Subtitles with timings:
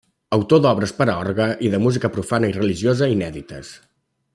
[0.37, 3.75] Autor d'obres per a orgue i de música profana i religiosa, inèdites.